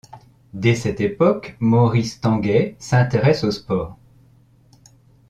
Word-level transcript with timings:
Dès 0.55 0.73
cette 0.73 0.99
époque 0.99 1.55
Maurice 1.59 2.19
Tanguay 2.21 2.75
s'intéresse 2.79 3.43
au 3.43 3.51
sport. 3.51 3.99